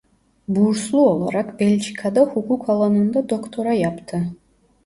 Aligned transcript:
Burslu 0.47 0.97
olarak 1.09 1.59
Belçika'da 1.59 2.21
hukuk 2.21 2.69
alanında 2.69 3.29
doktora 3.29 3.73
yaptı. 3.73 4.27